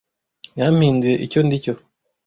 Yampinduye 0.59 1.15
icyo 1.25 1.39
ndi 1.45 1.55
cyo. 1.63 1.73